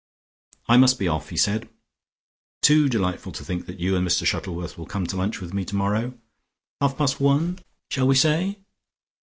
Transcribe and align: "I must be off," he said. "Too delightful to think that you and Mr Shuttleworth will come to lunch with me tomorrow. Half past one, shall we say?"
"I 0.67 0.77
must 0.77 0.97
be 0.97 1.07
off," 1.07 1.29
he 1.29 1.37
said. 1.37 1.69
"Too 2.63 2.89
delightful 2.89 3.31
to 3.33 3.45
think 3.45 3.67
that 3.67 3.79
you 3.79 3.95
and 3.95 4.07
Mr 4.07 4.25
Shuttleworth 4.25 4.75
will 4.75 4.87
come 4.87 5.05
to 5.05 5.15
lunch 5.15 5.39
with 5.39 5.53
me 5.53 5.63
tomorrow. 5.63 6.15
Half 6.79 6.97
past 6.97 7.19
one, 7.19 7.59
shall 7.87 8.07
we 8.07 8.15
say?" 8.15 8.57